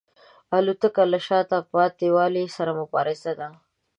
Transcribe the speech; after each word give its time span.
الوتکه 0.57 1.03
له 1.11 1.19
شاته 1.27 1.57
پاتې 1.73 2.07
والي 2.15 2.45
سره 2.57 2.71
مبارزه 2.79 3.31
ده. 3.39 3.49